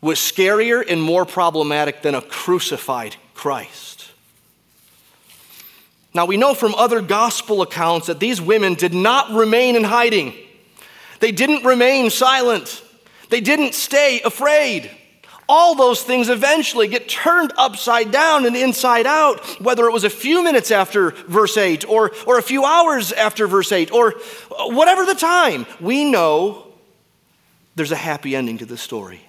[0.00, 3.97] was scarier and more problematic than a crucified Christ.
[6.18, 10.34] Now, we know from other gospel accounts that these women did not remain in hiding,
[11.20, 12.82] they didn't remain silent,
[13.30, 14.90] they didn't stay afraid.
[15.48, 20.10] All those things eventually get turned upside down and inside out, whether it was a
[20.10, 24.10] few minutes after verse 8 or, or a few hours after verse 8 or
[24.58, 25.66] whatever the time.
[25.78, 26.66] We know
[27.76, 29.20] there's a happy ending to this story.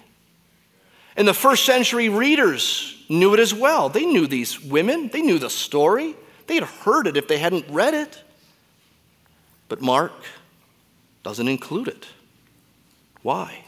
[1.16, 3.90] And the first century readers knew it as well.
[3.90, 6.16] They knew these women, they knew the story,
[6.50, 8.24] they had heard it if they hadn't read it.
[9.68, 10.12] But Mark
[11.22, 12.08] doesn't include it.
[13.22, 13.64] Why?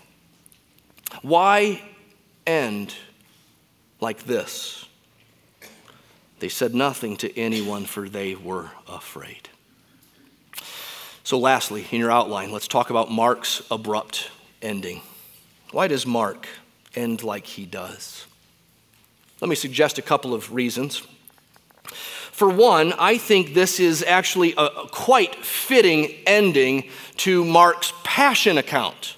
[1.22, 1.80] Why
[2.44, 2.92] end
[4.00, 4.84] like this?
[6.40, 9.48] They said nothing to anyone, for they were afraid.
[11.22, 14.28] So, lastly, in your outline, let's talk about Mark's abrupt
[14.60, 15.02] ending.
[15.70, 16.48] Why does Mark
[16.96, 18.26] end like he does?
[19.40, 21.06] Let me suggest a couple of reasons.
[22.42, 26.88] For one, I think this is actually a quite fitting ending
[27.18, 29.14] to Mark's passion account.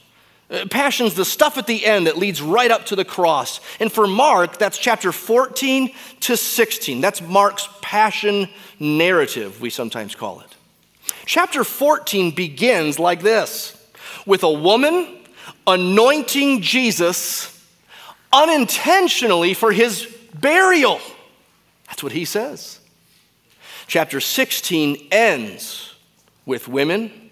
[0.51, 3.61] Uh, passion's the stuff at the end that leads right up to the cross.
[3.81, 7.01] And for Mark, that's chapter 14 to 16.
[7.01, 10.55] That's Mark's passion narrative, we sometimes call it.
[11.25, 13.75] Chapter 14 begins like this
[14.27, 15.09] with a woman
[15.67, 17.59] anointing Jesus
[18.35, 21.01] unintentionally for his burial.
[21.87, 22.81] That's what he says.
[23.87, 25.95] Chapter 16 ends
[26.47, 27.31] with women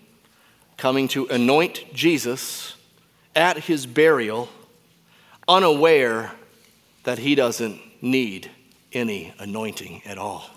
[0.76, 2.74] coming to anoint Jesus
[3.34, 4.48] at his burial,
[5.48, 6.32] unaware
[7.04, 8.50] that he doesn't need
[8.92, 10.50] any anointing at all.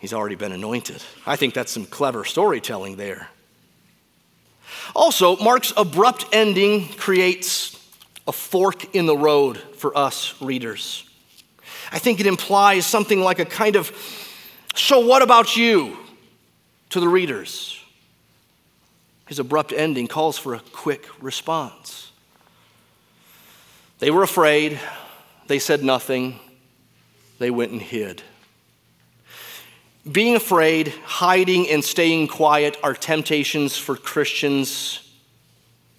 [0.00, 1.02] He's already been anointed.
[1.26, 3.28] I think that's some clever storytelling there.
[4.94, 7.80] Also, Mark's abrupt ending creates
[8.26, 11.08] a fork in the road for us readers.
[11.90, 13.90] I think it implies something like a kind of,
[14.74, 15.96] so what about you
[16.90, 17.80] to the readers?
[19.26, 22.10] His abrupt ending calls for a quick response.
[24.00, 24.78] They were afraid,
[25.46, 26.38] they said nothing,
[27.38, 28.22] they went and hid.
[30.10, 35.00] Being afraid, hiding, and staying quiet are temptations for Christians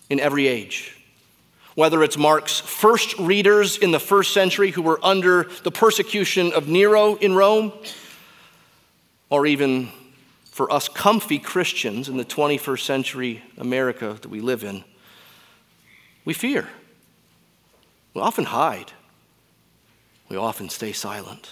[0.10, 0.96] in every age.
[1.74, 6.68] Whether it's Mark's first readers in the first century who were under the persecution of
[6.68, 7.74] Nero in Rome,
[9.30, 9.90] or even
[10.46, 14.84] for us comfy Christians in the 21st century America that we live in,
[16.24, 16.70] we fear.
[18.14, 18.92] We often hide.
[20.30, 21.50] We often stay silent.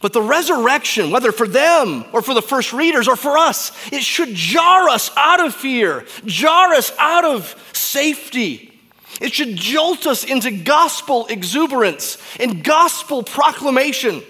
[0.00, 4.02] But the resurrection, whether for them or for the first readers or for us, it
[4.02, 8.78] should jar us out of fear, jar us out of safety.
[9.20, 14.22] It should jolt us into gospel exuberance and gospel proclamation.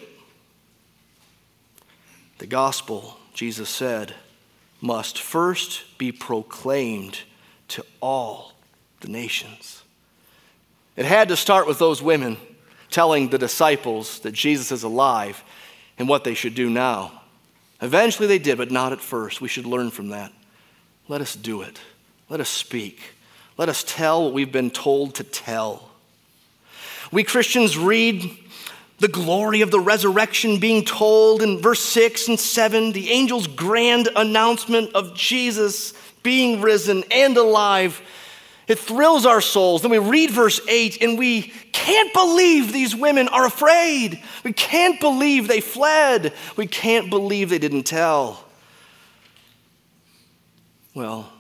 [2.39, 4.15] The gospel, Jesus said,
[4.81, 7.21] must first be proclaimed
[7.69, 8.53] to all
[9.01, 9.83] the nations.
[10.97, 12.37] It had to start with those women
[12.91, 15.43] telling the disciples that Jesus is alive
[15.99, 17.23] and what they should do now.
[17.81, 19.41] Eventually they did, but not at first.
[19.41, 20.33] We should learn from that.
[21.09, 21.81] Let us do it.
[22.29, 23.01] Let us speak.
[23.59, 25.91] Let us tell what we've been told to tell.
[27.13, 28.31] We Christians read
[28.99, 34.09] the glory of the resurrection being told in verse 6 and 7, the angel's grand
[34.17, 35.93] announcement of Jesus
[36.23, 38.03] being risen and alive
[38.67, 39.83] it thrills our souls.
[39.83, 41.43] Then we read verse 8 and we
[41.73, 44.21] can't believe these women are afraid.
[44.43, 46.33] We can't believe they fled.
[46.57, 48.45] We can't believe they didn't tell.
[50.95, 51.31] Well,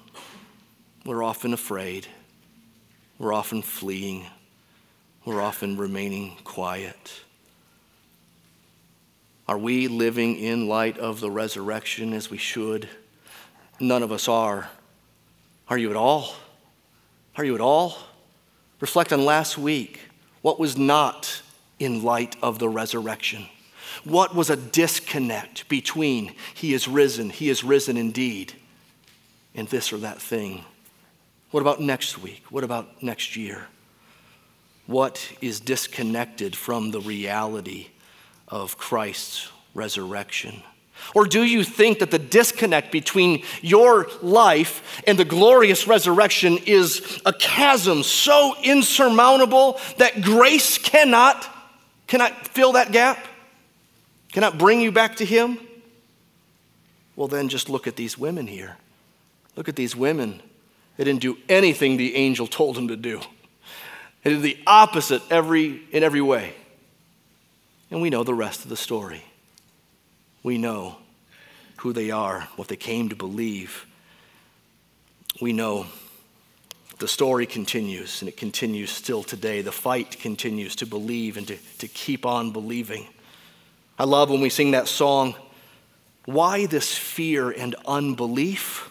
[1.05, 2.07] we're often afraid.
[3.19, 4.27] We're often fleeing.
[5.25, 7.23] We're often remaining quiet.
[9.49, 12.89] Are we living in light of the resurrection as we should?
[13.79, 14.69] None of us are.
[15.69, 16.35] Are you at all?
[17.37, 17.97] Are you at all?
[18.81, 20.01] Reflect on last week.
[20.43, 21.43] What was not
[21.79, 23.47] in light of the resurrection?
[24.05, 28.53] What was a disconnect between He is risen, He is risen indeed,
[29.55, 30.65] and this or that thing?
[31.51, 32.45] What about next week?
[32.51, 33.69] What about next year?
[34.87, 37.89] What is disconnected from the reality
[38.49, 40.63] of Christ's resurrection?
[41.15, 47.21] Or do you think that the disconnect between your life and the glorious resurrection is
[47.25, 51.47] a chasm so insurmountable that grace cannot,
[52.07, 53.19] cannot fill that gap?
[54.33, 55.59] Cannot bring you back to Him?
[57.15, 58.77] Well, then just look at these women here.
[59.55, 60.43] Look at these women.
[60.97, 63.21] They didn't do anything the angel told them to do.
[64.23, 66.55] They did the opposite every, in every way.
[67.91, 69.25] And we know the rest of the story.
[70.43, 70.97] We know
[71.79, 73.87] who they are, what they came to believe.
[75.41, 75.87] We know
[76.99, 79.61] the story continues, and it continues still today.
[79.61, 83.07] The fight continues to believe and to, to keep on believing.
[83.99, 85.35] I love when we sing that song,
[86.25, 88.91] Why this fear and unbelief?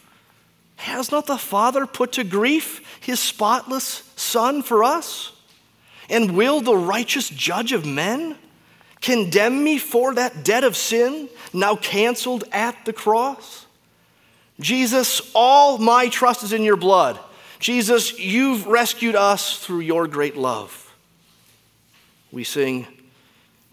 [0.77, 5.31] Has not the Father put to grief his spotless Son for us?
[6.09, 8.37] And will the righteous judge of men
[9.05, 13.67] condemn me for that debt of sin now canceled at the cross?
[14.59, 17.19] Jesus, all my trust is in your blood.
[17.59, 20.81] Jesus, you've rescued us through your great love.
[22.31, 22.87] We sing,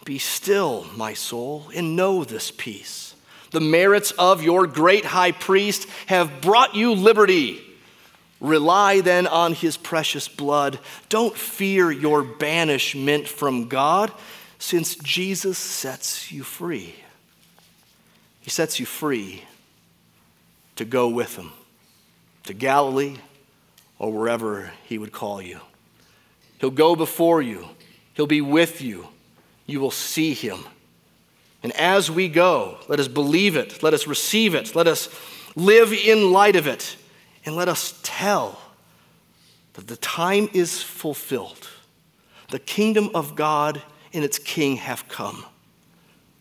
[0.05, 3.15] Be still, my soul, and know this peace.
[3.53, 7.61] The merits of your great high priest have brought you liberty.
[8.41, 10.79] Rely then on his precious blood.
[11.09, 14.13] Don't fear your banishment from God,
[14.63, 16.95] since Jesus sets you free.
[18.43, 19.43] He sets you free
[20.77, 21.51] to go with him
[22.45, 23.17] to Galilee
[23.99, 25.59] or wherever he would call you.
[26.61, 27.71] He'll go before you,
[28.15, 29.09] he'll be with you.
[29.67, 30.61] You will see him.
[31.65, 35.09] And as we go, let us believe it, let us receive it, let us
[35.57, 36.97] live in light of it,
[37.45, 38.61] and let us tell
[39.73, 41.69] that the time is fulfilled.
[42.51, 43.83] The kingdom of God
[44.13, 45.45] and its king have come.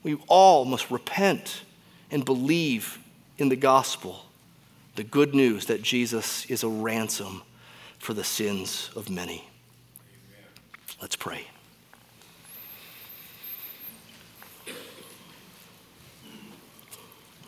[0.03, 1.63] We all must repent
[2.09, 2.99] and believe
[3.37, 4.25] in the gospel,
[4.95, 7.43] the good news that Jesus is a ransom
[7.99, 9.47] for the sins of many.
[11.01, 11.47] Let's pray.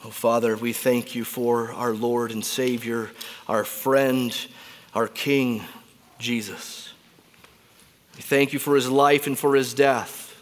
[0.06, 3.12] Oh, Father, we thank you for our Lord and Savior,
[3.48, 4.36] our friend,
[4.94, 5.64] our King,
[6.20, 6.93] Jesus.
[8.16, 10.34] We thank you for his life and for his death,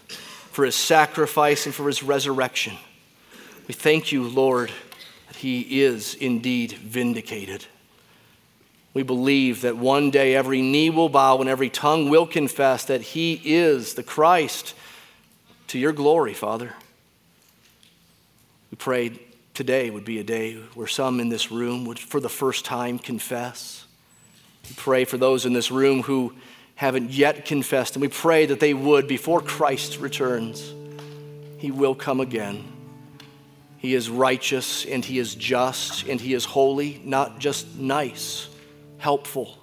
[0.51, 2.73] for his sacrifice and for his resurrection.
[3.67, 4.71] We thank you, Lord,
[5.27, 7.65] that he is indeed vindicated.
[8.93, 13.01] We believe that one day every knee will bow and every tongue will confess that
[13.01, 14.73] he is the Christ
[15.67, 16.73] to your glory, Father.
[18.69, 19.17] We pray
[19.53, 22.99] today would be a day where some in this room would, for the first time,
[22.99, 23.85] confess.
[24.67, 26.33] We pray for those in this room who
[26.81, 30.73] haven't yet confessed, and we pray that they would before Christ returns.
[31.59, 32.63] He will come again.
[33.77, 38.47] He is righteous and he is just and he is holy, not just nice,
[38.97, 39.59] helpful,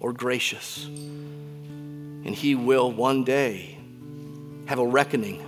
[0.00, 0.86] or gracious.
[0.86, 3.78] And he will one day
[4.66, 5.46] have a reckoning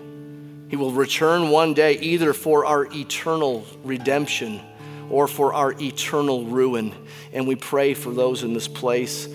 [0.68, 4.60] he will return one day either for our eternal redemption
[5.10, 6.94] or for our eternal ruin.
[7.32, 9.28] And we pray for those in this place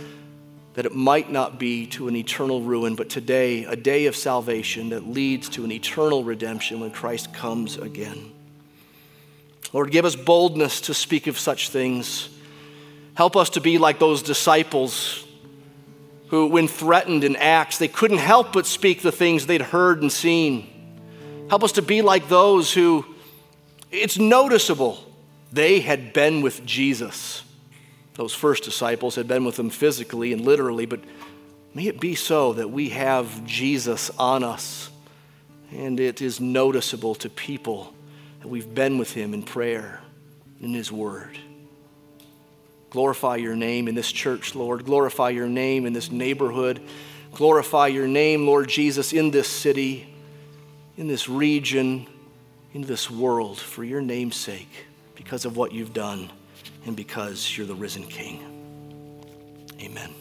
[0.74, 4.90] that it might not be to an eternal ruin, but today, a day of salvation
[4.90, 8.32] that leads to an eternal redemption when Christ comes again.
[9.72, 12.30] Lord, give us boldness to speak of such things.
[13.16, 15.26] Help us to be like those disciples
[16.30, 20.12] who, when threatened in Acts, they couldn't help but speak the things they'd heard and
[20.12, 20.68] seen.
[21.50, 23.06] Help us to be like those who,
[23.92, 24.98] it's noticeable,
[25.52, 27.44] they had been with Jesus.
[28.16, 31.00] Those first disciples had been with him physically and literally, but
[31.74, 34.90] may it be so that we have Jesus on us
[35.72, 37.94] and it is noticeable to people
[38.42, 40.02] that we've been with him in prayer,
[40.62, 41.38] in his word.
[42.92, 44.86] Glorify your name in this church, Lord.
[44.86, 46.80] Glorify your name in this neighborhood.
[47.34, 50.14] Glorify your name, Lord Jesus, in this city
[50.98, 52.08] in this region,
[52.74, 54.86] in this world for your name's sake,
[55.16, 56.30] because of what you've done
[56.86, 58.40] and because you're the risen King.
[59.82, 60.14] Amen.